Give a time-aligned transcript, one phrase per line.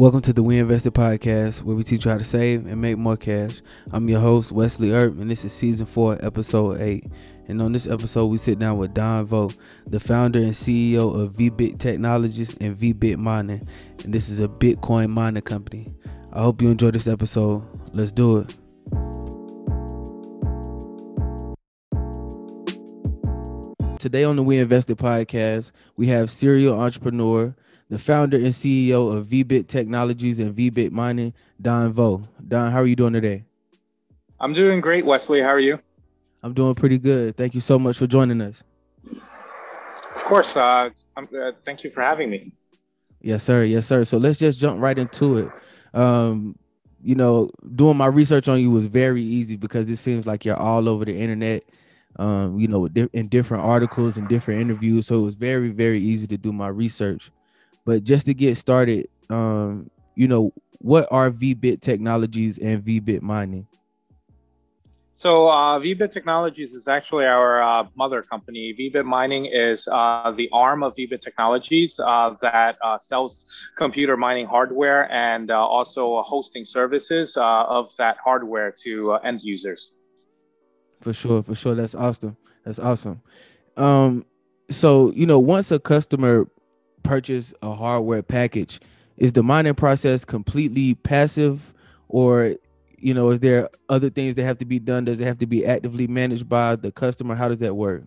[0.00, 2.96] Welcome to the We Invested podcast, where we teach you how to save and make
[2.96, 3.60] more cash.
[3.92, 7.04] I'm your host, Wesley Earp, and this is season four, episode eight.
[7.48, 9.50] And on this episode, we sit down with Don Vo,
[9.86, 13.68] the founder and CEO of VBit Technologies and VBit Mining.
[14.02, 15.92] And this is a Bitcoin mining company.
[16.32, 17.62] I hope you enjoy this episode.
[17.92, 18.56] Let's do it.
[23.98, 27.54] Today on the We Invested podcast, we have serial entrepreneur,
[27.90, 32.22] the founder and CEO of VBit Technologies and VBit Mining, Don Vo.
[32.46, 33.44] Don, how are you doing today?
[34.38, 35.42] I'm doing great, Wesley.
[35.42, 35.78] How are you?
[36.42, 37.36] I'm doing pretty good.
[37.36, 38.62] Thank you so much for joining us.
[40.14, 40.56] Of course.
[40.56, 42.52] Uh, uh, thank you for having me.
[43.20, 43.64] Yes, sir.
[43.64, 44.04] Yes, sir.
[44.04, 45.50] So let's just jump right into it.
[45.92, 46.56] Um,
[47.02, 50.56] you know, doing my research on you was very easy because it seems like you're
[50.56, 51.64] all over the internet.
[52.16, 55.06] Um, you know, in different articles and different interviews.
[55.06, 57.30] So it was very, very easy to do my research.
[57.84, 63.66] But just to get started, um, you know, what are VBit technologies and VBit mining?
[65.20, 68.74] So uh, VBit Technologies is actually our uh, mother company.
[68.80, 73.44] VBit Mining is uh, the arm of VBit Technologies uh, that uh, sells
[73.76, 79.92] computer mining hardware and uh, also hosting services of that hardware to end users.
[81.02, 81.74] For sure, for sure.
[81.74, 82.38] That's awesome.
[82.64, 83.20] That's awesome.
[83.76, 84.24] Um,
[84.70, 86.48] so you know, once a customer
[87.02, 88.80] purchase a hardware package,
[89.16, 91.74] is the mining process completely passive,
[92.08, 92.54] or
[92.98, 95.06] you know, is there other things that have to be done?
[95.06, 97.34] Does it have to be actively managed by the customer?
[97.34, 98.02] How does that work?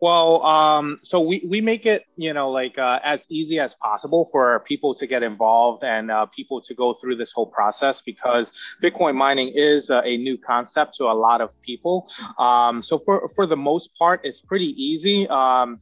[0.00, 4.28] Well, um, so we, we make it, you know, like uh, as easy as possible
[4.30, 8.50] for people to get involved and uh, people to go through this whole process because
[8.82, 12.10] Bitcoin mining is uh, a new concept to a lot of people.
[12.38, 15.26] Um, so for, for the most part, it's pretty easy.
[15.28, 15.80] Um,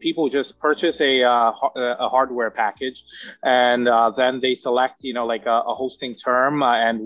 [0.00, 3.04] people just purchase a, uh, a hardware package
[3.42, 7.00] and uh, then they select, you know, like a, a hosting term uh, and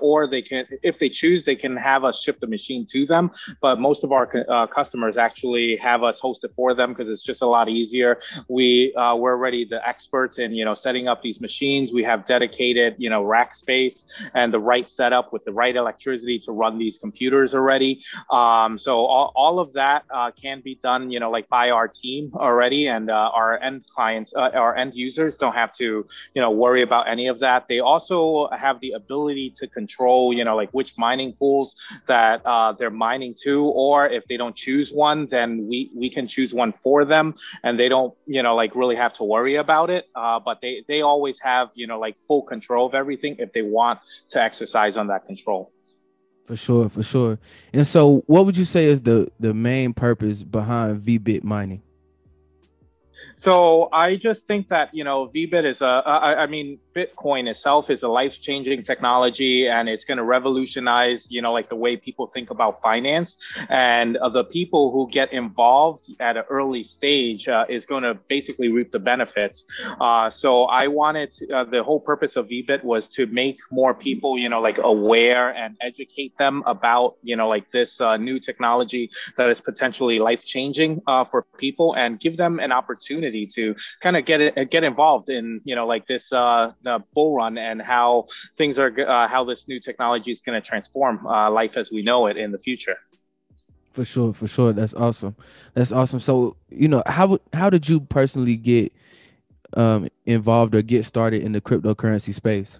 [0.00, 3.32] or they can, if they choose, they can have us ship the machine to them.
[3.60, 7.42] But most of our customers actually have us host it for them because it's just
[7.42, 8.18] a lot easier.
[8.48, 11.92] We uh, we're already the experts in you know setting up these machines.
[11.92, 16.38] We have dedicated you know rack space and the right setup with the right electricity
[16.40, 18.02] to run these computers already.
[18.30, 21.88] Um, so all, all of that uh, can be done you know like by our
[21.88, 26.42] team already, and uh, our end clients, uh, our end users don't have to you
[26.42, 27.66] know worry about any of that.
[27.68, 31.74] They also have the ability to control you know like which mining pools
[32.06, 36.26] that uh, they're mining to, or if they don't choose one, then we we can
[36.26, 39.88] choose one for them and they don't you know like really have to worry about
[39.88, 40.04] it.
[40.14, 43.62] Uh, but they they always have you know like full control of everything if they
[43.62, 45.72] want to exercise on that control.
[46.46, 47.38] For sure for sure.
[47.72, 51.82] And so what would you say is the the main purpose behind vbit mining?
[53.40, 56.02] So I just think that you know VBit is a.
[56.04, 61.42] I, I mean Bitcoin itself is a life-changing technology, and it's going to revolutionize you
[61.42, 63.36] know like the way people think about finance,
[63.68, 68.14] and uh, the people who get involved at an early stage uh, is going to
[68.28, 69.64] basically reap the benefits.
[70.00, 73.94] Uh, so I wanted to, uh, the whole purpose of VBit was to make more
[73.94, 78.38] people you know like aware and educate them about you know like this uh, new
[78.38, 83.74] technology that is potentially life-changing uh, for people, and give them an opportunity opportunity to
[84.00, 86.72] kind of get it, get involved in you know like this uh,
[87.14, 88.26] bull run and how
[88.56, 92.02] things are uh, how this new technology is going to transform uh, life as we
[92.02, 92.96] know it in the future.
[93.92, 95.34] For sure, for sure, that's awesome.
[95.74, 96.20] That's awesome.
[96.20, 98.92] So you know how how did you personally get
[99.74, 102.78] um, involved or get started in the cryptocurrency space?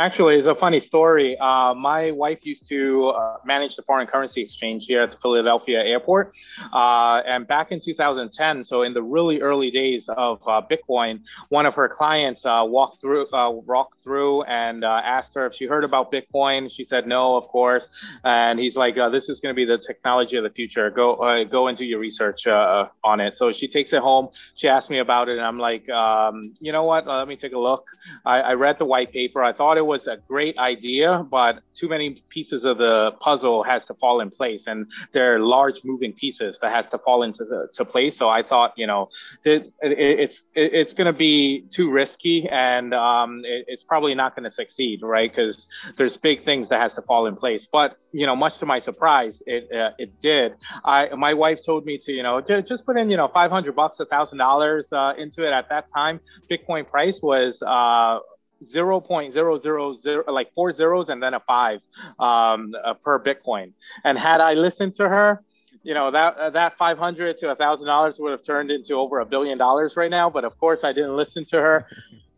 [0.00, 1.36] Actually, it's a funny story.
[1.36, 5.78] Uh, my wife used to uh, manage the foreign currency exchange here at the Philadelphia
[5.78, 6.32] airport.
[6.72, 11.66] Uh, and back in 2010, so in the really early days of uh, Bitcoin, one
[11.66, 15.84] of her clients uh, walked through, uh, walked through and asked her if she heard
[15.84, 16.72] about Bitcoin.
[16.74, 17.86] She said no, of course.
[18.24, 20.88] And he's like, "This is going to be the technology of the future.
[20.88, 24.30] Go, go into your research on it." So she takes it home.
[24.54, 27.06] She asked me about it, and I'm like, um, "You know what?
[27.06, 27.84] let me take a look."
[28.24, 29.44] I, I read the white paper.
[29.44, 31.08] I thought it was a great idea,
[31.38, 34.78] but too many pieces of the puzzle has to fall in place, and
[35.14, 38.14] there are large moving pieces that has to fall into the, to place.
[38.16, 39.02] So I thought, you know,
[39.44, 39.92] it, it,
[40.24, 44.48] it's it, it's going to be too risky, and um, it, it's probably not going
[44.50, 45.30] to succeed, right?
[45.30, 45.66] Because
[45.98, 47.66] there's big things that has to fall in place.
[47.70, 50.54] But you know, much to my surprise, it uh, it did.
[50.84, 53.74] I my wife told me to, you know, just, just put in, you know, 500
[53.74, 55.52] bucks, a thousand dollars uh, into it.
[55.52, 56.20] At that time,
[56.50, 58.18] Bitcoin price was uh,
[58.64, 61.80] 0.000 like four zeros and then a five
[62.18, 63.72] um, uh, per bitcoin.
[64.04, 65.42] And had i listened to her
[65.82, 69.26] you know that that 500 to a thousand dollars would have turned into over a
[69.26, 71.86] billion dollars right now but of course i didn't listen to her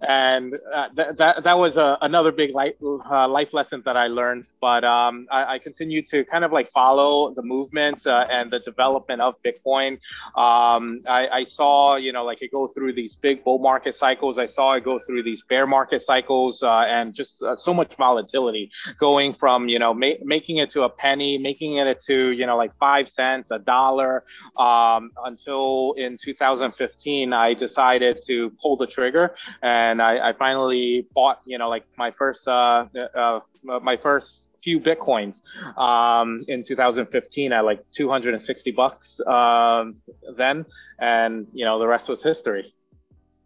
[0.08, 4.46] and uh, th- that that was another big life uh, life lesson that I learned.
[4.60, 8.58] But um, I, I continue to kind of like follow the movements uh, and the
[8.60, 9.99] development of Bitcoin.
[10.37, 14.38] Um, I, I, saw you know like it go through these big bull market cycles.
[14.38, 17.94] I saw it go through these bear market cycles, uh, and just uh, so much
[17.96, 22.46] volatility going from you know ma- making it to a penny, making it to you
[22.46, 24.25] know like five cents, a dollar,
[24.58, 31.06] um, until in 2015 I decided to pull the trigger and and I, I finally
[31.14, 35.40] bought, you know, like my first, uh, uh, my first few bitcoins
[35.76, 39.96] um, in 2015 at like 260 bucks um,
[40.36, 40.64] then,
[40.98, 42.72] and you know the rest was history.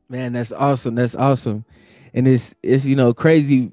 [0.08, 0.94] Man, that's awesome.
[0.94, 1.64] That's awesome,
[2.14, 3.72] and it's it's you know crazy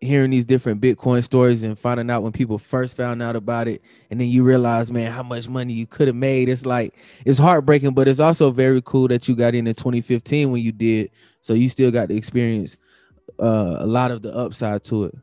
[0.00, 3.82] hearing these different Bitcoin stories and finding out when people first found out about it,
[4.10, 6.48] and then you realize, man, how much money you could have made.
[6.48, 6.94] It's like
[7.24, 10.72] it's heartbreaking, but it's also very cool that you got in in 2015 when you
[10.72, 11.10] did.
[11.40, 12.76] So you still got to experience
[13.38, 15.14] uh, a lot of the upside to it.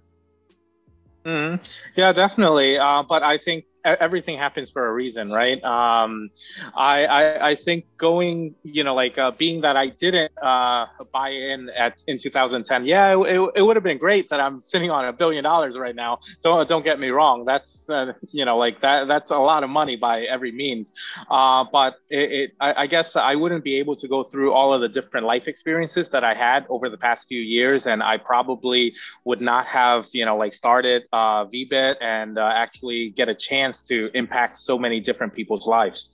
[1.25, 1.63] Mm-hmm.
[1.95, 2.77] Yeah, definitely.
[2.77, 3.65] Uh, but I think
[3.99, 5.63] everything happens for a reason, right?
[5.63, 6.29] Um,
[6.75, 11.29] I, I, I think going, you know, like uh, being that I didn't uh, buy
[11.29, 15.05] in at in 2010, yeah, it, it would have been great that I'm sitting on
[15.05, 16.19] a billion dollars right now.
[16.43, 17.45] Don't don't get me wrong.
[17.45, 20.93] That's uh, you know like that that's a lot of money by every means.
[21.29, 24.73] Uh, but it, it I, I, guess I wouldn't be able to go through all
[24.73, 28.17] of the different life experiences that I had over the past few years, and I
[28.17, 28.93] probably
[29.25, 33.76] would not have you know like started uh, VBit and uh, actually get a chance
[33.77, 36.09] chance to impact so many different people's lives.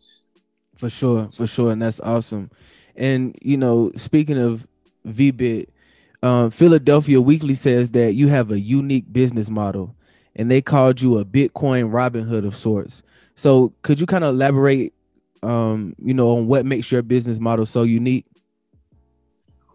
[0.78, 2.50] For sure, for sure, and that's awesome.
[2.96, 4.68] And you know, speaking of
[5.08, 5.68] VBit,
[6.22, 9.96] um, Philadelphia Weekly says that you have a unique business model,
[10.36, 13.04] and they called you a Bitcoin Robin Hood of sorts.
[13.36, 14.94] So, could you kind of elaborate,
[15.42, 18.26] um, you know, on what makes your business model so unique?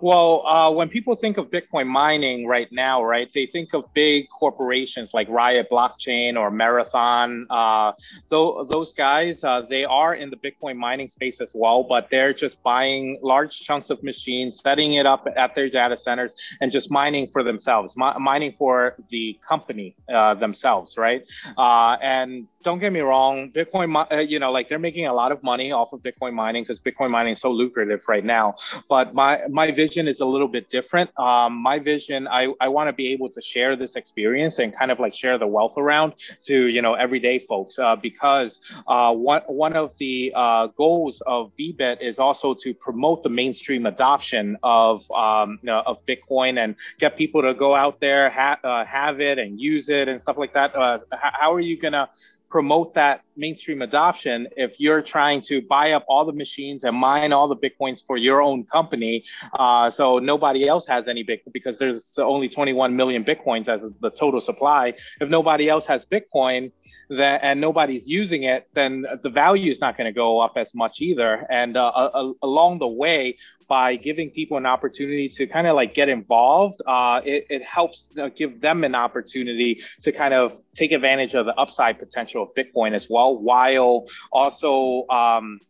[0.01, 4.29] Well, uh, when people think of Bitcoin mining right now, right, they think of big
[4.31, 7.47] corporations like Riot Blockchain or Marathon.
[7.51, 7.93] Uh,
[8.31, 12.63] those guys, uh, they are in the Bitcoin mining space as well, but they're just
[12.63, 17.27] buying large chunks of machines, setting it up at their data centers, and just mining
[17.27, 21.25] for themselves, mi- mining for the company uh, themselves, right?
[21.57, 25.33] Uh, and don't get me wrong, Bitcoin, uh, you know, like they're making a lot
[25.33, 28.57] of money off of Bitcoin mining because Bitcoin mining is so lucrative right now.
[28.91, 31.09] But my my vision is a little bit different.
[31.19, 34.91] Um, my vision, I I want to be able to share this experience and kind
[34.91, 36.13] of like share the wealth around
[36.43, 41.51] to you know everyday folks uh, because uh, one one of the uh, goals of
[41.59, 46.77] VBit is also to promote the mainstream adoption of um, you know, of Bitcoin and
[46.99, 50.37] get people to go out there ha- uh, have it and use it and stuff
[50.37, 50.77] like that.
[50.77, 50.99] Uh,
[51.41, 52.11] how are you gonna
[52.51, 57.33] promote that mainstream adoption if you're trying to buy up all the machines and mine
[57.33, 59.23] all the bitcoins for your own company
[59.59, 64.11] uh, so nobody else has any bitcoin because there's only 21 million bitcoins as the
[64.11, 64.95] total supply.
[65.21, 66.73] If nobody else has bitcoin
[67.09, 70.75] that and nobody's using it then the value is not going to go up as
[70.75, 73.37] much either and uh, along the way
[73.69, 78.09] by giving people an opportunity to kind of like get involved, uh, it, it helps
[78.21, 82.49] uh, give them an opportunity to kind of take advantage of the upside potential of
[82.55, 85.61] Bitcoin as well, while also um,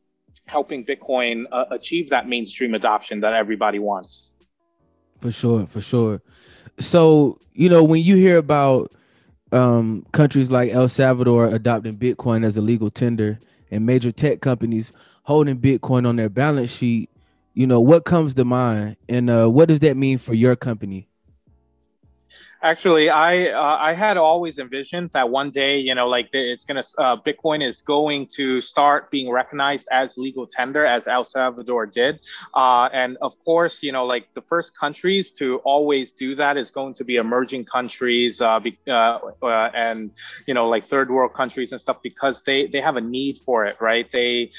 [0.46, 4.30] helping Bitcoin uh, achieve that mainstream adoption that everybody wants.
[5.20, 6.22] For sure, for sure.
[6.78, 8.92] So, you know, when you hear about
[9.52, 13.40] um, countries like El Salvador adopting Bitcoin as a legal tender
[13.70, 14.92] and major tech companies
[15.24, 17.10] holding Bitcoin on their balance sheet,
[17.54, 18.96] you know what comes to mind?
[19.08, 21.07] And uh, what does that mean for your company
[22.62, 26.82] Actually, I uh, I had always envisioned that one day, you know, like it's gonna
[26.98, 32.18] uh, Bitcoin is going to start being recognized as legal tender, as El Salvador did,
[32.54, 36.70] uh, and of course, you know, like the first countries to always do that is
[36.70, 40.10] going to be emerging countries, uh, be, uh, uh, and
[40.46, 43.66] you know, like third world countries and stuff, because they they have a need for
[43.66, 44.10] it, right?
[44.10, 44.50] They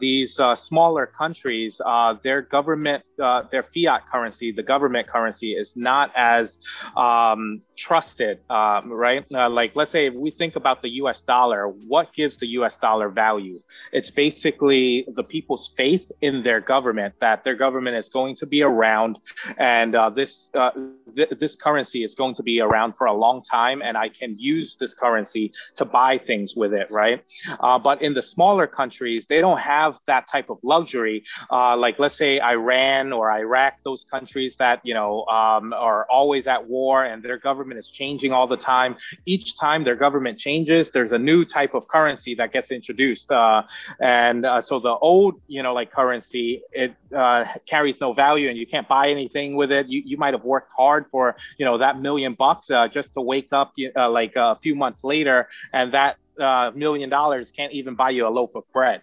[0.00, 1.80] these smaller countries,
[2.22, 6.58] their government, their fiat currency, the government currency, is not as
[6.96, 9.24] um, um, trusted, um, right?
[9.32, 12.76] Uh, like, let's say if we think about the US dollar, what gives the US
[12.76, 13.60] dollar value?
[13.92, 18.62] It's basically the people's faith in their government that their government is going to be
[18.62, 19.18] around
[19.58, 20.70] and uh, this, uh,
[21.14, 24.36] th- this currency is going to be around for a long time and I can
[24.38, 27.24] use this currency to buy things with it, right?
[27.60, 31.22] Uh, but in the smaller countries, they don't have that type of luxury.
[31.50, 36.46] Uh, like, let's say Iran or Iraq, those countries that, you know, um, are always
[36.46, 38.96] at war and their government is changing all the time.
[39.26, 43.30] Each time their government changes, there's a new type of currency that gets introduced.
[43.30, 43.62] Uh,
[44.00, 48.58] and uh, so the old, you know, like currency, it uh, carries no value and
[48.58, 49.86] you can't buy anything with it.
[49.88, 53.20] You, you might have worked hard for, you know, that million bucks uh, just to
[53.20, 57.94] wake up uh, like a few months later and that uh, million dollars can't even
[57.94, 59.02] buy you a loaf of bread.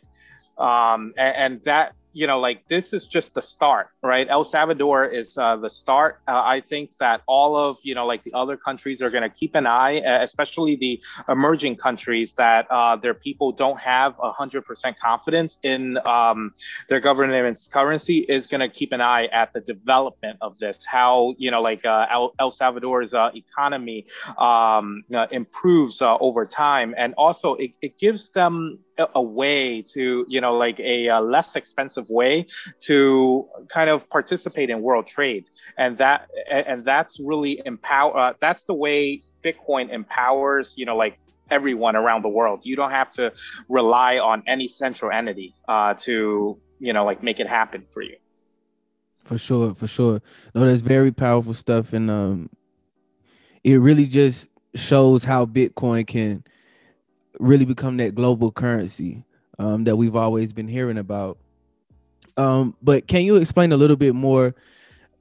[0.58, 4.26] Um, and, and that you know, like this is just the start, right?
[4.30, 6.22] El Salvador is uh, the start.
[6.30, 9.30] Uh, I think that all of, you know, like the other countries are going to
[9.30, 14.64] keep an eye, especially the emerging countries that uh, their people don't have 100%
[14.98, 16.54] confidence in um,
[16.88, 21.36] their government's currency is going to keep an eye at the development of this, how,
[21.38, 24.06] you know, like uh, El, El, Salvador's uh, economy
[24.38, 26.96] um, uh, improves over time.
[26.98, 31.56] And also it, it gives them a way to you know like a, a, less
[31.56, 32.46] expensive way
[32.80, 35.46] to kind of participate in world trade.
[35.78, 41.20] And that and that's really empower uh, that's the way bitcoin empowers you know like
[41.52, 42.62] everyone around the world.
[42.64, 43.34] You don't have to
[43.70, 48.16] rely on any central entity uh, to you know like make it happen for you.
[49.26, 50.22] For sure for sure.
[50.54, 52.50] No that's very powerful stuff and um
[53.64, 56.44] it really just shows how bitcoin can
[57.40, 59.24] really become that global currency
[59.60, 61.38] um, that we've always been hearing about.
[62.38, 64.56] Um, but can you explain a little bit more?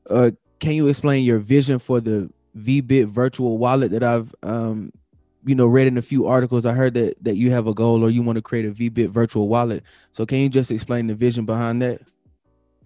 [0.08, 4.92] Uh, can you explain your vision for the VBit virtual wallet that I've um,
[5.44, 6.66] you know read in a few articles?
[6.66, 9.10] I heard that that you have a goal or you want to create a VBit
[9.10, 9.84] virtual wallet.
[10.10, 12.00] So can you just explain the vision behind that?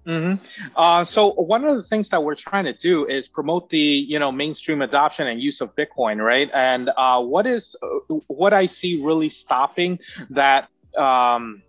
[0.09, 0.69] Mm-hmm.
[0.75, 4.19] Uh, so one of the things that we're trying to do is promote the you
[4.19, 6.51] know mainstream adoption and use of Bitcoin, right?
[6.55, 7.77] And uh, what is
[8.27, 9.99] what I see really stopping
[10.31, 11.63] that um,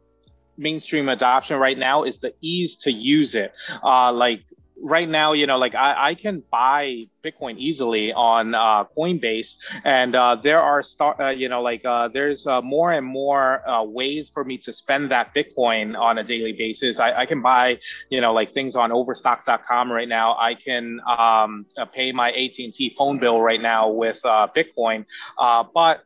[0.57, 3.53] mainstream adoption right now is the ease to use it.
[3.83, 4.43] Uh, like
[4.81, 10.15] right now, you know, like I, I can buy Bitcoin easily on uh, Coinbase, and
[10.15, 13.83] uh, there are start, uh, you know, like uh, there's uh, more and more uh,
[13.83, 16.99] ways for me to spend that Bitcoin on a daily basis.
[16.99, 20.37] I, I can buy, you know, like things on Overstock.com right now.
[20.37, 25.05] I can um, pay my AT&T phone bill right now with Bitcoin,
[25.37, 26.03] but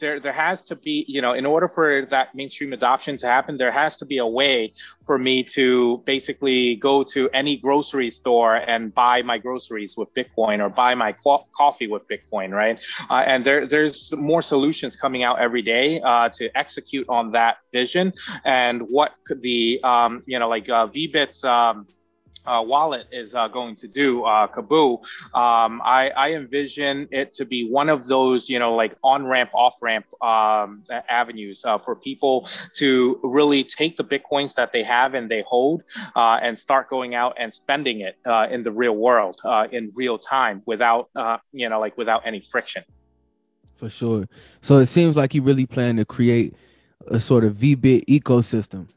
[0.00, 3.56] there there has to be you know in order for that mainstream adoption to happen
[3.56, 4.72] there has to be a way
[5.04, 10.60] for me to basically go to any grocery store and buy my groceries with bitcoin
[10.60, 12.80] or buy my co- coffee with bitcoin right?
[13.10, 17.58] Uh, and there there's more solutions coming out every day uh, to execute on that
[17.72, 18.12] vision.
[18.44, 21.86] And what could the um, you know like uh, vbits um,
[22.46, 24.98] uh, wallet is uh, going to do, uh, Kaboo,
[25.34, 29.50] um, I, I, envision it to be one of those, you know, like on ramp,
[29.54, 35.14] off ramp um, avenues uh, for people to really take the bitcoins that they have
[35.14, 35.82] and they hold
[36.14, 39.40] uh, and start going out and spending it uh, in the real world
[39.72, 41.08] in real time without,
[41.52, 42.84] you know, like without any friction.
[43.76, 44.26] For sure.
[44.62, 46.54] So it seems like you really plan to create
[47.08, 48.88] a sort of VBit ecosystem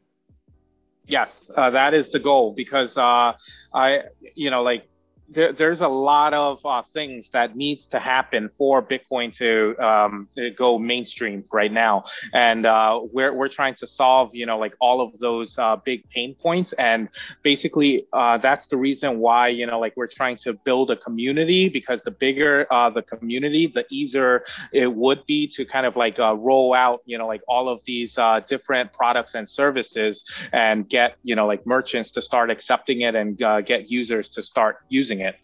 [1.10, 3.34] Yes, uh, that is the goal because uh,
[3.74, 4.01] I,
[4.36, 4.88] you know, like
[5.31, 10.27] there, there's a lot of uh, things that needs to happen for Bitcoin to um,
[10.55, 15.01] go mainstream right now, and uh, we're we're trying to solve you know like all
[15.01, 17.09] of those uh, big pain points, and
[17.43, 21.69] basically uh, that's the reason why you know like we're trying to build a community
[21.69, 24.43] because the bigger uh, the community, the easier
[24.74, 27.83] it would be to kind of like uh, roll out you know like all of
[27.86, 28.17] these
[28.48, 33.38] different products and services and get you know like merchants to start accepting it and
[33.65, 35.35] get users to start using it.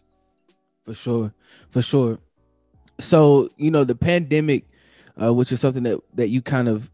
[0.84, 1.32] For sure,
[1.70, 2.18] for sure.
[3.00, 4.64] So you know the pandemic,
[5.20, 6.90] uh, which is something that that you kind of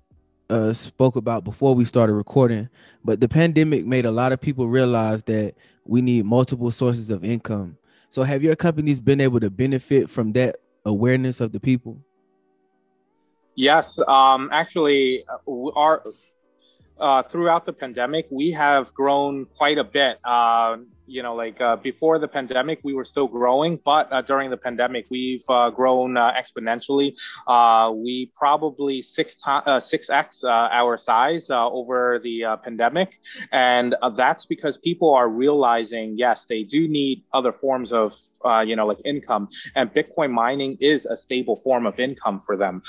[0.51, 2.69] uh, spoke about before we started recording,
[3.05, 7.25] but the pandemic made a lot of people realize that we need multiple sources of
[7.25, 7.77] income.
[8.11, 11.97] So have your companies been able to benefit from that awareness of the people?
[13.55, 16.03] Yes, um, actually, uh, our
[16.99, 20.19] uh, throughout the pandemic, we have grown quite a bit.
[20.25, 20.77] Uh,
[21.13, 24.57] you know, like uh, before the pandemic, we were still growing, but uh, during the
[24.57, 27.15] pandemic, we've uh, grown uh, exponentially.
[27.47, 33.21] Uh, we probably six times, six x our size over the pandemic,
[33.53, 38.15] and that's because people are realizing, yes, they do need other forms of,
[38.65, 42.83] you know, like income, and Bitcoin mining is a stable form of income for them,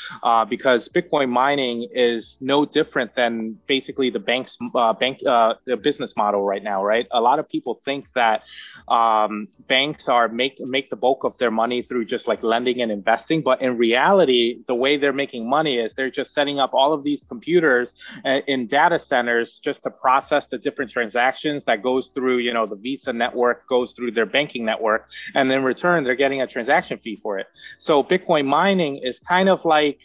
[0.50, 4.58] because Bitcoin mining is no different than basically the bank's
[5.00, 7.08] bank the business model right now, right?
[7.12, 8.43] A lot of people think that
[8.88, 12.91] um, banks are make make the bulk of their money through just like lending and
[12.91, 16.93] investing, but in reality, the way they're making money is they're just setting up all
[16.93, 17.93] of these computers
[18.25, 22.65] uh, in data centers just to process the different transactions that goes through you know
[22.65, 26.98] the Visa network goes through their banking network, and in return they're getting a transaction
[26.98, 27.48] fee for it.
[27.77, 30.00] So Bitcoin mining is kind of like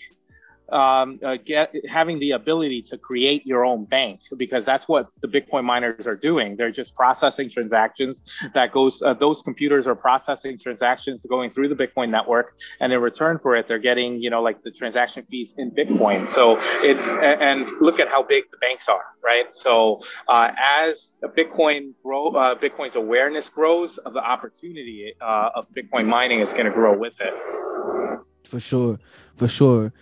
[0.72, 5.28] um, uh, get having the ability to create your own bank because that's what the
[5.28, 6.56] Bitcoin miners are doing.
[6.56, 9.00] They're just processing transactions that goes.
[9.02, 13.56] Uh, those computers are processing transactions going through the Bitcoin network, and in return for
[13.56, 16.28] it, they're getting you know like the transaction fees in Bitcoin.
[16.28, 19.46] So it and look at how big the banks are, right?
[19.52, 26.40] So uh, as Bitcoin grow, uh, Bitcoin's awareness grows, the opportunity uh, of Bitcoin mining
[26.40, 27.34] is going to grow with it
[28.48, 28.98] for sure
[29.36, 29.92] for sure.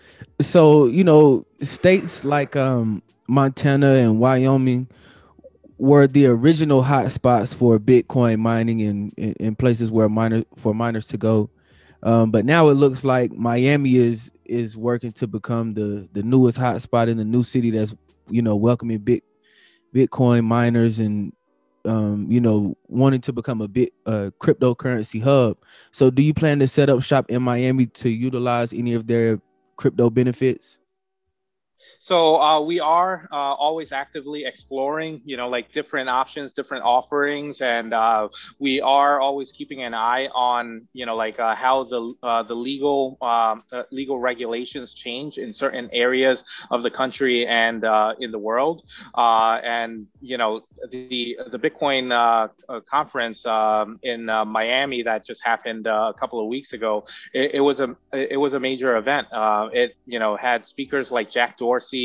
[0.40, 4.88] So you know states like um montana and wyoming
[5.78, 11.06] were the original hotspots for bitcoin mining in, in, in places where miners for miners
[11.08, 11.50] to go.
[12.02, 16.58] Um, but now it looks like miami is is working to become the the newest
[16.58, 17.94] hotspot in the new city that's
[18.28, 19.22] you know welcoming big
[19.94, 21.32] bitcoin miners and
[21.86, 25.56] um, you know, wanting to become a bit uh, cryptocurrency hub.
[25.90, 29.40] So, do you plan to set up shop in Miami to utilize any of their
[29.76, 30.78] crypto benefits?
[32.06, 37.60] So uh, we are uh, always actively exploring, you know, like different options, different offerings,
[37.60, 38.28] and uh,
[38.60, 42.54] we are always keeping an eye on, you know, like uh, how the uh, the
[42.54, 47.82] legal um, uh, legal regulations change in certain areas of the country and
[48.20, 48.84] in the world.
[49.16, 50.60] and you know,
[50.92, 52.06] the the Bitcoin
[52.88, 57.80] conference um, in Miami that just happened a couple of weeks ago, it, it was
[57.80, 59.26] a it was a major event.
[59.72, 61.95] it you know had speakers like Jack Dorsey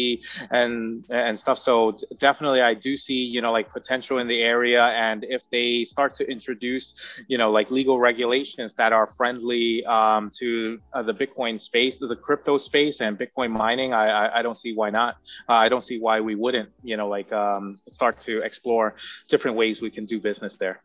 [0.51, 1.59] and and stuff.
[1.59, 5.85] So definitely, I do see you know like potential in the area, and if they
[5.85, 6.93] start to introduce
[7.27, 12.15] you know like legal regulations that are friendly um, to uh, the Bitcoin space, the
[12.15, 15.15] crypto space, and Bitcoin mining, I I, I don't see why not.
[15.49, 18.95] Uh, I don't see why we wouldn't you know like um, start to explore
[19.27, 20.83] different ways we can do business there.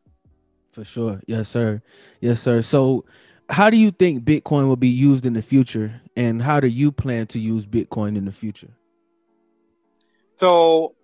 [0.73, 1.83] For sure, yes, sir,
[2.21, 2.61] yes, sir.
[2.63, 3.05] So
[3.49, 6.91] how do you think Bitcoin will be used in the future, and how do you
[6.91, 8.71] plan to use Bitcoin in the future?
[10.37, 10.95] So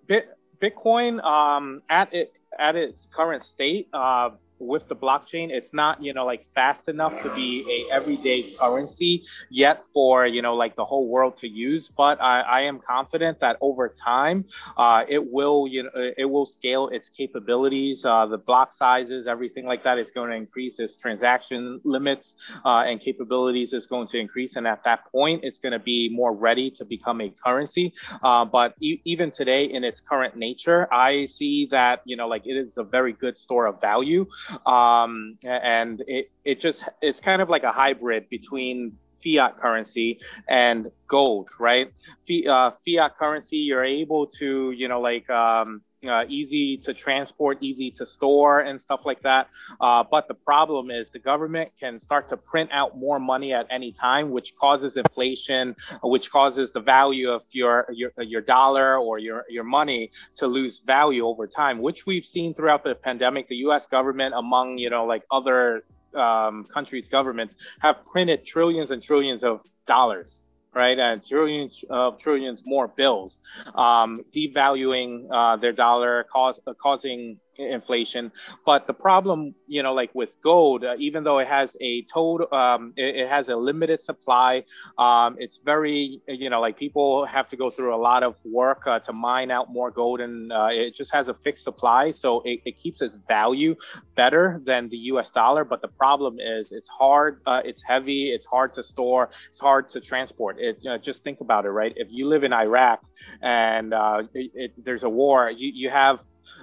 [0.60, 4.30] Bitcoin um, at it at its current state, uh,
[4.62, 9.22] with the blockchain it's not you know like fast enough to be a everyday currency
[9.50, 13.40] yet for you know like the whole world to use but i, I am confident
[13.40, 14.44] that over time
[14.76, 19.66] uh, it will you know it will scale its capabilities uh, the block sizes everything
[19.66, 24.18] like that is going to increase its transaction limits uh, and capabilities is going to
[24.18, 27.92] increase and at that point it's going to be more ready to become a currency.
[28.22, 32.42] Uh, but e- even today in its current nature i see that you know like
[32.46, 34.26] it is a very good store of value
[34.66, 40.86] um, and it it just it's kind of like a hybrid between fiat currency and
[41.08, 41.88] gold, right?
[42.28, 47.58] F- uh, fiat currency, you're able to, you know, like um, uh, easy to transport,
[47.60, 49.48] easy to store, and stuff like that.
[49.80, 53.66] Uh, but the problem is the government can start to print out more money at
[53.70, 59.18] any time, which causes inflation, which causes the value of your your, your dollar or
[59.18, 63.48] your your money to lose value over time, which we've seen throughout the pandemic.
[63.48, 63.86] The U.S.
[63.86, 65.84] government, among you know like other
[66.14, 70.40] um, countries' governments, have printed trillions and trillions of dollars
[70.74, 70.98] right?
[70.98, 73.36] And trillions of trillions more bills,
[73.74, 78.32] um, devaluing uh, their dollar, cause, uh, causing inflation.
[78.64, 82.52] But the problem, you know, like with gold, uh, even though it has a total,
[82.54, 84.64] um, it, it, has a limited supply.
[84.98, 88.86] Um, it's very, you know, like people have to go through a lot of work
[88.86, 92.42] uh, to mine out more gold, and uh, it just has a fixed supply, so
[92.44, 93.76] it, it, keeps its value
[94.16, 95.30] better than the U.S.
[95.30, 95.64] dollar.
[95.64, 99.88] But the problem is, it's hard, uh, it's heavy, it's hard to store, it's hard
[99.90, 100.56] to transport.
[100.58, 101.92] It you know, just think about it, right?
[101.96, 103.02] If you live in Iraq
[103.40, 106.18] and uh, it, there's a war, you you have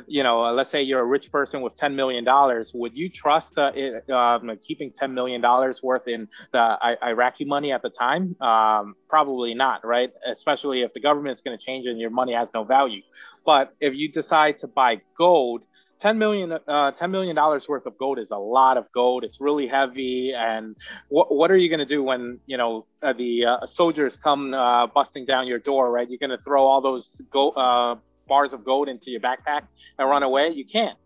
[0.07, 2.25] you know, uh, let's say you're a rich person with $10 million,
[2.73, 5.41] would you trust uh, it, um, keeping $10 million
[5.83, 8.35] worth in the I- Iraqi money at the time?
[8.41, 10.11] Um, probably not, right?
[10.29, 13.01] Especially if the government is going to change and your money has no value.
[13.45, 15.63] But if you decide to buy gold,
[15.99, 19.41] 10 million uh, 10 million dollars worth of gold is a lot of gold it's
[19.41, 20.75] really heavy and
[21.09, 24.53] what, what are you going to do when you know uh, the uh, soldiers come
[24.53, 27.95] uh, busting down your door right you're going to throw all those gold uh,
[28.29, 29.63] bars of gold into your backpack
[29.97, 30.49] and run away.
[30.51, 30.97] You can't.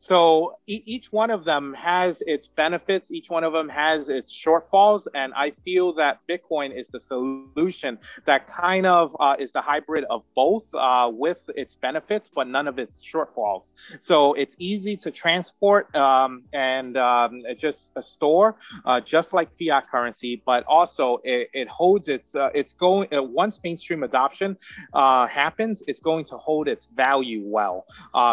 [0.00, 4.32] So e- each one of them has its benefits, each one of them has its
[4.32, 9.60] shortfalls, and I feel that Bitcoin is the solution that kind of uh, is the
[9.60, 13.64] hybrid of both uh, with its benefits, but none of its shortfalls.
[14.00, 20.42] So it's easy to transport um, and um, just store, uh, just like fiat currency,
[20.46, 24.56] but also it, it holds its uh, it's going uh, once mainstream adoption
[24.94, 27.84] uh, happens, it's going to hold its value well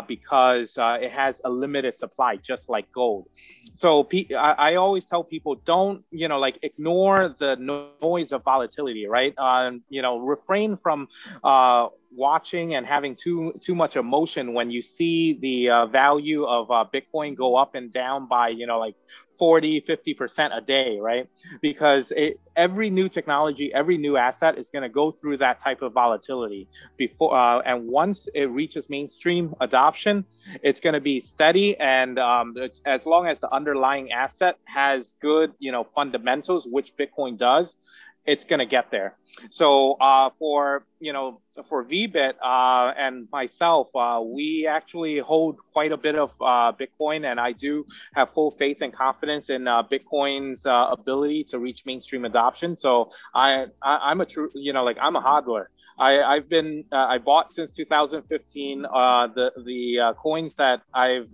[0.08, 3.27] because it has a limited supply, just like gold.
[3.75, 7.55] So I, always tell people, don't you know, like ignore the
[8.01, 9.37] noise of volatility, right?
[9.37, 11.07] Um, you know, refrain from
[11.43, 16.71] uh, watching and having too too much emotion when you see the uh, value of
[16.71, 18.95] uh, Bitcoin go up and down by you know like
[19.38, 21.28] 40 50% a day right?
[21.62, 25.82] Because it, every new technology every new asset is going to go through that type
[25.82, 30.26] of volatility before uh, and once it reaches mainstream adoption
[30.63, 35.52] it's going to be steady and um, as long as the underlying asset has good
[35.60, 37.78] you know fundamentals which bitcoin does
[38.27, 39.15] it's going to get there.
[39.49, 45.91] So uh, for you know for VBit uh, and myself, uh, we actually hold quite
[45.93, 49.83] a bit of uh, Bitcoin, and I do have full faith and confidence in uh,
[49.83, 52.75] Bitcoin's uh, ability to reach mainstream adoption.
[52.75, 55.67] So I, I am a true you know like I'm a hodler.
[55.99, 61.33] I, I've been I bought since 2015 the the coins that I've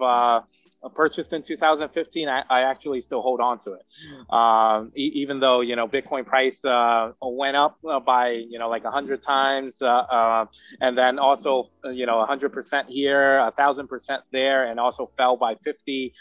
[0.89, 4.34] purchased in 2015, I, I, actually still hold on to it.
[4.34, 8.69] Um, e- even though, you know, Bitcoin price uh, went up uh, by, you know,
[8.69, 9.82] like 100 times.
[9.82, 10.46] Uh, uh,
[10.82, 16.12] and then also, uh, you know, 100% here, 1,000% there, and also fell by 50%,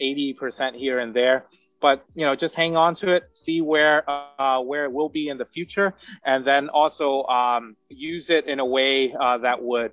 [0.00, 1.46] 80% here and there
[1.80, 5.28] but you know just hang on to it see where uh, where it will be
[5.28, 9.92] in the future and then also um, use it in a way uh, that would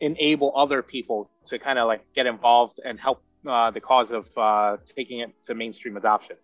[0.00, 4.26] enable other people to kind of like get involved and help uh, the cause of
[4.36, 6.36] uh, taking it to mainstream adoption.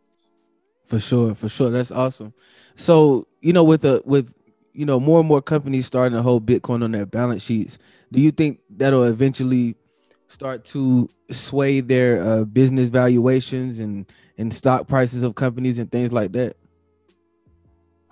[0.86, 2.32] For sure, for sure, that's awesome.
[2.74, 4.34] So you know, with a with
[4.72, 7.78] you know more and more companies starting to hold Bitcoin on their balance sheets,
[8.12, 9.74] do you think that'll eventually
[10.28, 14.06] start to sway their uh, business valuations and
[14.38, 16.56] and stock prices of companies and things like that?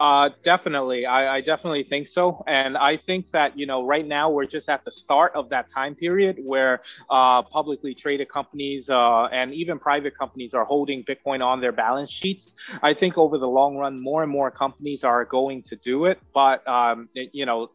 [0.00, 1.06] Uh, definitely.
[1.06, 2.42] I, I, definitely think so.
[2.48, 5.68] And I think that, you know, right now we're just at the start of that
[5.68, 11.44] time period where uh, publicly traded companies uh, and even private companies are holding Bitcoin
[11.44, 12.56] on their balance sheets.
[12.82, 16.18] I think over the long run, more and more companies are going to do it.
[16.34, 17.70] But, um, it, you know,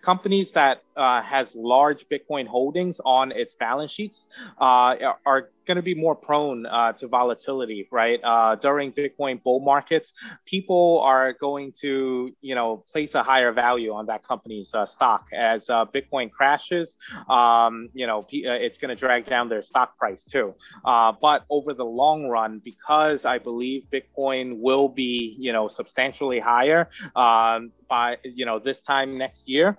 [0.00, 4.26] companies that uh, has large Bitcoin holdings on its balance sheets
[4.60, 8.20] uh, are going to be more prone uh, to volatility, right?
[8.24, 10.14] Uh, during Bitcoin bull markets,
[10.46, 15.26] people are going to, you know, place a higher value on that company's uh, stock.
[15.32, 16.96] As uh, Bitcoin crashes,
[17.28, 20.54] um, you know, it's going to drag down their stock price too.
[20.84, 26.88] but over the long run, because I believe Bitcoin will be, you know, substantially higher
[27.14, 29.76] um, by, you know, this time next year,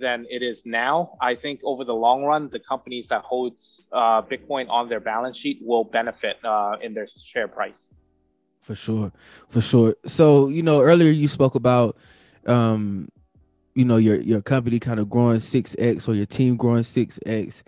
[0.00, 1.16] than it is now.
[1.20, 5.36] I think over the long run, the companies that holds uh, Bitcoin on their balance
[5.36, 7.90] sheet will benefit uh, in their share price.
[8.62, 9.12] For sure,
[9.48, 9.94] for sure.
[10.06, 11.96] So you know, earlier you spoke about,
[12.46, 13.08] um,
[13.74, 17.18] you know, your your company kind of growing six x or your team growing six
[17.24, 17.62] x.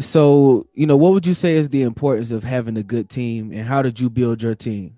[0.00, 3.52] So you know, what would you say is the importance of having a good team,
[3.52, 4.97] and how did you build your team?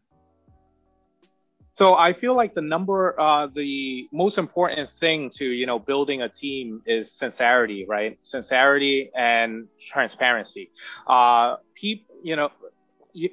[1.81, 6.21] So I feel like the number, uh, the most important thing to you know building
[6.21, 8.19] a team is sincerity, right?
[8.23, 10.71] Sincerity and transparency.
[11.09, 12.51] Uh, people, you know,
[13.15, 13.31] you,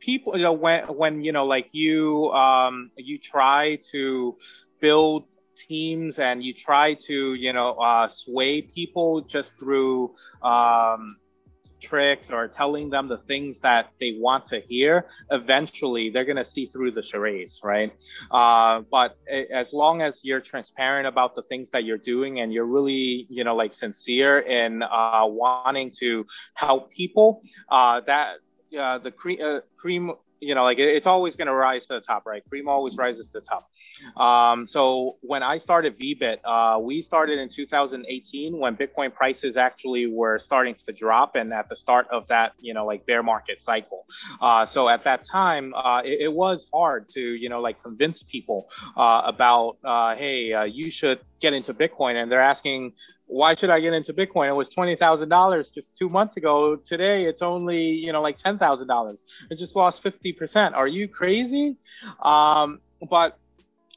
[0.00, 4.36] people, you know, when when you know, like you, um, you try to
[4.80, 5.24] build
[5.56, 11.16] teams and you try to you know uh, sway people just through um,
[11.80, 16.44] tricks or telling them the things that they want to hear, eventually they're going to
[16.44, 17.92] see through the charades, right?
[18.30, 19.16] Uh, but
[19.52, 23.44] as long as you're transparent about the things that you're doing and you're really, you
[23.44, 28.36] know, like sincere in uh, wanting to help people, uh, that
[28.78, 30.12] uh, the cre- uh, cream
[30.46, 32.42] you know, like it, it's always going to rise to the top, right?
[32.48, 33.68] Cream always rises to the top.
[34.20, 40.06] Um, so when I started VBit, uh, we started in 2018 when Bitcoin prices actually
[40.06, 43.60] were starting to drop and at the start of that, you know, like bear market
[43.60, 44.06] cycle.
[44.40, 48.22] Uh, so at that time, uh, it, it, was hard to, you know, like convince
[48.22, 52.20] people uh, about, uh, hey, uh, you should get into Bitcoin.
[52.20, 52.92] And they're asking,
[53.26, 54.48] why should I get into Bitcoin?
[54.48, 56.76] It was twenty thousand dollars just two months ago.
[56.76, 59.20] Today it's only you know like ten thousand dollars.
[59.50, 60.74] It just lost fifty percent.
[60.74, 61.76] Are you crazy?
[62.22, 63.38] Um, but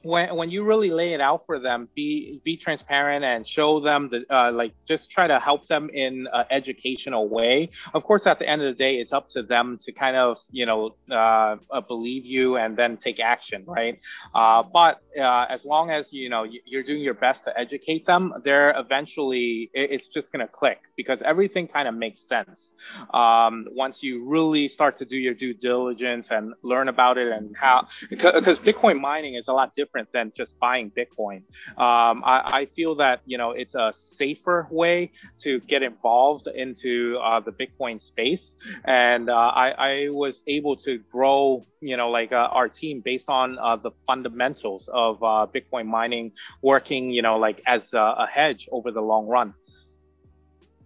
[0.01, 4.09] when when you really lay it out for them, be be transparent and show them
[4.09, 7.69] the uh, like just try to help them in an educational way.
[7.93, 10.37] Of course, at the end of the day, it's up to them to kind of
[10.51, 13.99] you know uh, uh believe you and then take action, right?
[14.33, 18.33] Uh, but uh, as long as you know you're doing your best to educate them,
[18.43, 22.73] they're eventually it's just gonna click because everything kind of makes sense
[23.13, 27.55] um, once you really start to do your due diligence and learn about it and
[27.55, 31.37] how because Bitcoin mining is a lot different than just buying Bitcoin.
[31.77, 35.11] Um, I, I, feel that you know it's a safer way
[35.43, 40.97] to get involved into uh, the Bitcoin space, and uh, I, I, was able to
[41.09, 45.85] grow you know like uh, our team based on uh, the fundamentals of uh, Bitcoin
[45.85, 49.53] mining working you know like as a hedge over the long run.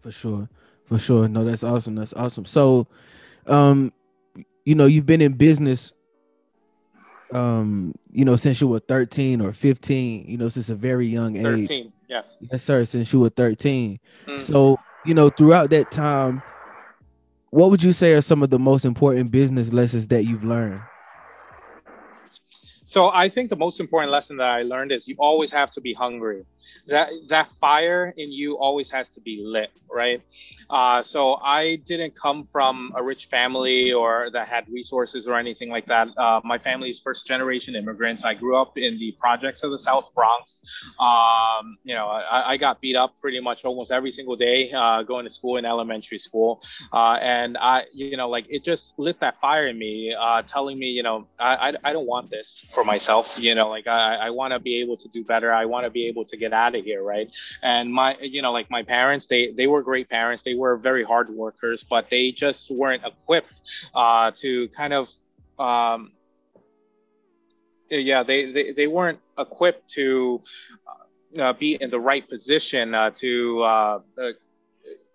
[0.04, 0.50] For sure,
[0.86, 1.28] for sure.
[1.28, 1.96] No, that's awesome.
[1.96, 2.46] That's awesome.
[2.46, 2.88] So,
[3.48, 3.92] um,
[4.66, 5.94] you know, you've been in business
[7.34, 11.36] um, you know, since you were 13 or 15, you know, since a very young
[11.36, 11.68] age.
[11.68, 12.38] 13, yes.
[12.52, 14.00] Yes, sir, since you were 13.
[14.28, 14.38] Mm-hmm.
[14.38, 16.44] So, you know, throughout that time,
[17.50, 20.82] what would you say are some of the most important business lessons that you've learned?
[22.86, 25.82] So I think the most important lesson that I learned is you always have to
[25.82, 26.46] be hungry
[26.88, 30.22] that that fire in you always has to be lit right?
[30.70, 35.70] Uh, so i didn't come from a rich family or that had resources or anything
[35.70, 36.08] like that.
[36.18, 38.24] Uh, my family's first generation immigrants.
[38.24, 40.60] I grew up in the projects of the south bronx.
[41.00, 45.04] Um, you know I, I, got beat up pretty much almost every single day uh,
[45.04, 46.62] going to school in elementary school.
[46.92, 50.80] Uh, and i you know like it just lit that fire in me uh, telling
[50.80, 53.38] me you know I, I, I don't want this for myself.
[53.38, 55.54] You know like i, I want to be able to do better.
[55.54, 57.32] I want to be able to get out of here right?
[57.62, 60.44] And my you know like my parents they they were great parents.
[60.44, 63.54] They were very hard workers but they just weren't equipped
[63.94, 65.10] uh, to kind of
[65.60, 66.12] um,
[67.90, 70.42] yeah they, they they weren't equipped to
[71.40, 74.32] uh, be in the right position uh, to uh, uh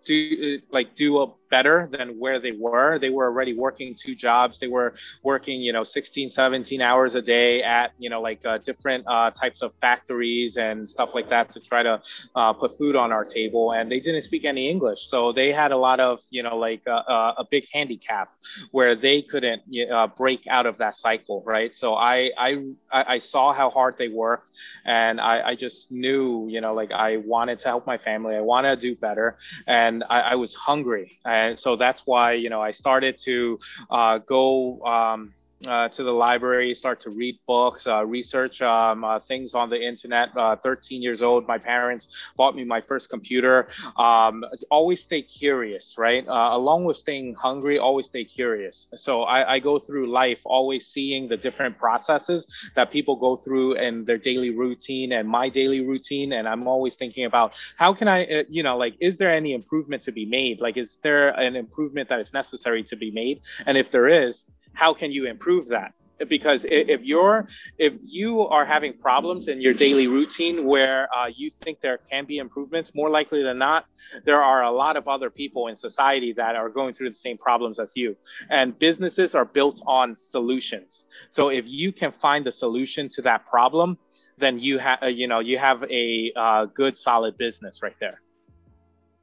[0.05, 2.99] do like do a better than where they were.
[2.99, 4.59] They were already working two jobs.
[4.59, 8.59] They were working, you know, 16, 17 hours a day at, you know, like uh,
[8.59, 12.01] different uh, types of factories and stuff like that to try to
[12.35, 13.73] uh, put food on our table.
[13.73, 15.09] And they didn't speak any English.
[15.09, 18.33] So they had a lot of, you know, like uh, uh, a big handicap
[18.71, 21.43] where they couldn't uh, break out of that cycle.
[21.47, 21.75] Right.
[21.75, 24.51] So I, I, I saw how hard they worked
[24.85, 28.37] and I, I just knew, you know, like I wanted to help my family.
[28.37, 29.39] I wanted to do better.
[29.67, 33.59] And I, I was hungry and so that's why you know I started to
[33.90, 35.35] uh, go um,
[35.66, 39.81] uh, to the library, start to read books, uh, research um, uh, things on the
[39.81, 40.37] internet.
[40.37, 43.68] Uh, 13 years old, my parents bought me my first computer.
[43.97, 46.27] Um, always stay curious, right?
[46.29, 48.87] Uh, along with staying hungry, always stay curious.
[48.94, 53.75] So I, I, go through life always seeing the different processes that people go through
[53.75, 56.33] in their daily routine and my daily routine.
[56.33, 59.53] And I'm always thinking about how can I, uh, you know, like, is there any
[59.53, 60.61] improvement to be made?
[60.61, 63.40] Like, is there an improvement that is necessary to be made?
[63.66, 65.94] And if there is, how can you improve that?
[66.26, 67.46] because if you're
[67.78, 72.24] if you are having problems in your daily routine where uh, you think there can
[72.24, 73.87] be improvements more likely than not
[74.24, 77.38] there are a lot of other people in society that are going through the same
[77.38, 78.16] problems as you.
[78.50, 81.07] And businesses are built on solutions.
[81.31, 83.98] So if you can find the solution to that problem
[84.38, 88.20] then you have uh, you know you have a uh, good solid business right there.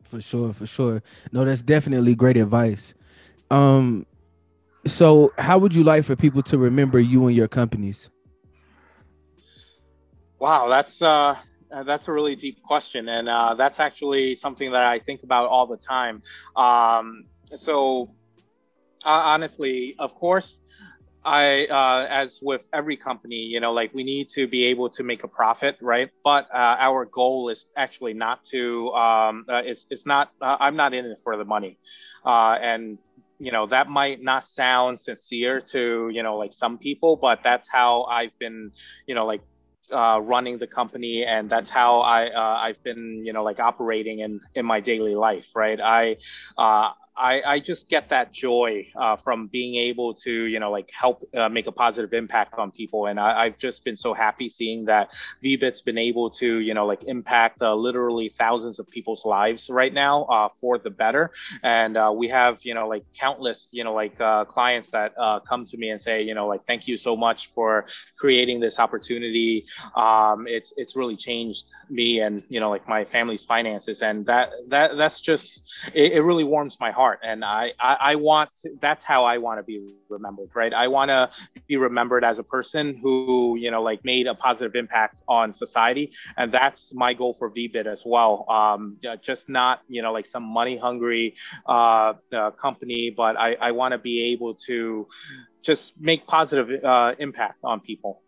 [0.04, 1.04] For sure for sure.
[1.32, 2.94] No that's definitely great advice.
[3.52, 4.06] Um
[4.86, 8.10] so, how would you like for people to remember you and your companies?
[10.40, 11.36] Wow, that's uh,
[11.86, 15.68] that's a really deep question, and uh, that's actually something that I think about all
[15.68, 16.22] the time.
[16.56, 18.12] Um, so,
[19.04, 20.60] uh, honestly, of course,
[21.26, 25.04] I, uh, as with every company, you know, like we need to be able to
[25.04, 26.10] make a profit, right?
[26.24, 30.76] But uh, our goal is actually not to, um, uh, it's, it's not, uh, I'm
[30.76, 31.80] not in it for the money.
[32.24, 33.00] Uh, and
[33.40, 37.68] you know that might not sound sincere to you know like some people but that's
[37.70, 38.72] how i've been
[39.08, 39.42] you know like
[39.92, 44.20] uh, running the company and that's how i uh, i've been you know like operating
[44.20, 45.80] in in my daily life right?
[45.80, 46.18] I
[46.58, 50.90] uh, I, I just get that joy uh, from being able to, you know, like
[50.92, 53.06] help uh, make a positive impact on people.
[53.06, 55.12] And I, have just been so happy seeing that
[55.44, 59.94] VBit's been able to, you know, like impact uh, literally thousands of people's lives right
[59.94, 61.32] now uh, for the better.
[61.64, 65.14] And uh, we have, you know, like countless, you know, like uh, clients that
[65.48, 67.86] come to me and say, you know, like, thank you so much for
[68.18, 69.66] creating this opportunity.
[69.96, 74.02] Um, it's, it's really changed me and, you know, like my family's finances.
[74.02, 78.16] And that, that, that's just, it, it really warms my heart and I I, I
[78.16, 78.50] want
[78.82, 80.74] that's how I want to be remembered, right?
[80.74, 81.30] I want to
[81.68, 86.12] be remembered as a person who you know like made a positive impact on society,
[86.38, 88.46] and that's my goal for VBIT as well.
[88.50, 91.36] Um, just not you know like some money hungry
[91.68, 95.08] uh, uh, company, but I I want to be able to
[95.62, 98.22] just make positive uh, impact on people.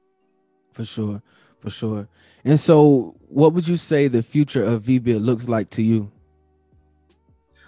[0.74, 1.22] For sure,
[1.60, 2.08] for sure.
[2.44, 6.12] And so, what would you say the future of VBIT looks like to you?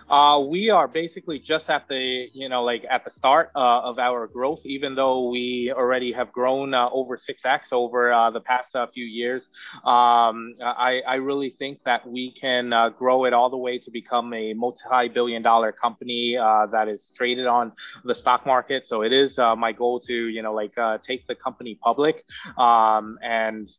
[0.09, 3.99] Uh, we are basically just at the, you know, like at the start uh, of
[3.99, 8.75] our growth, even though we already have grown uh, over 6x over uh, the past
[8.75, 9.43] uh, few years.
[9.85, 13.91] Um, I, I really think that we can uh, grow it all the way to
[13.91, 17.71] become a multi billion dollar company that is traded on
[18.03, 18.87] the stock market.
[18.87, 22.23] So it is my goal to, you know, like take the company public
[22.57, 23.69] um, and,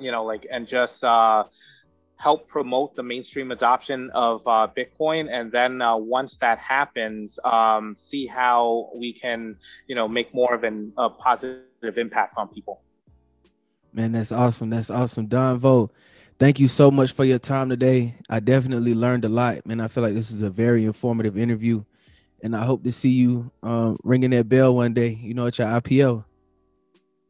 [0.00, 1.04] you know, like, and just,
[2.22, 7.96] help promote the mainstream adoption of uh, Bitcoin, and then uh, once that happens, um,
[7.98, 9.56] see how we can,
[9.88, 12.80] you know, make more of an, a positive impact on people.
[13.92, 14.70] Man, that's awesome.
[14.70, 15.90] That's awesome, Don Vo.
[16.38, 18.14] Thank you so much for your time today.
[18.30, 19.80] I definitely learned a lot, man.
[19.80, 21.82] I feel like this is a very informative interview,
[22.40, 25.08] and I hope to see you um, ringing that bell one day.
[25.08, 26.24] You know, at your IPO.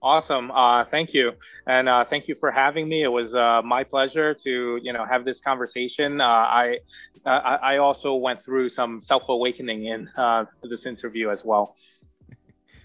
[0.02, 0.50] Awesome.
[0.50, 1.32] Uh, thank you.
[1.66, 3.04] And uh, thank you for having me.
[3.04, 6.20] It was uh, my pleasure to, you know, have this conversation.
[6.20, 6.78] Uh, I,
[7.24, 11.76] I also went through some self-awakening in uh, this interview as well.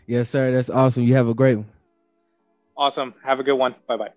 [0.09, 0.53] Yes, sir.
[0.53, 1.03] That's awesome.
[1.03, 1.67] You have a great one.
[2.77, 3.13] Awesome.
[3.25, 3.75] Have a good one.
[3.89, 4.16] Bye-bye.